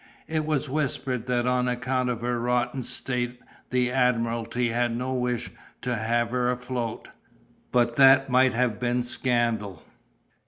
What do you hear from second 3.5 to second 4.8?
the admiralty